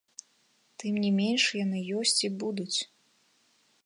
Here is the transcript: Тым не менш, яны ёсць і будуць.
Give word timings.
Тым 0.83 0.95
не 1.03 1.11
менш, 1.19 1.43
яны 1.65 1.77
ёсць 1.99 2.17
і 2.23 2.29
будуць. 2.45 2.79